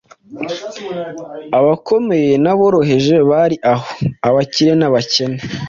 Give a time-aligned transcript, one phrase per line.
[1.57, 3.87] Abakomeye n’aboroheje bari aho,
[4.27, 5.39] abakire n’abakene,